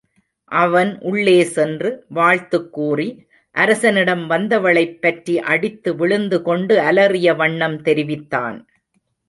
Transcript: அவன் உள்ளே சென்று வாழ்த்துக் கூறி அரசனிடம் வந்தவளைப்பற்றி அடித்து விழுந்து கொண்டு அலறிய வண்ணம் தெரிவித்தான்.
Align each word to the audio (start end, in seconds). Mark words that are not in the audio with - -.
அவன் 0.51 0.99
உள்ளே 0.99 1.43
சென்று 1.43 2.05
வாழ்த்துக் 2.07 2.73
கூறி 2.73 3.25
அரசனிடம் 3.55 4.29
வந்தவளைப்பற்றி 4.29 5.35
அடித்து 5.35 5.95
விழுந்து 5.95 6.41
கொண்டு 6.41 6.79
அலறிய 6.79 7.35
வண்ணம் 7.35 7.81
தெரிவித்தான். 7.81 8.57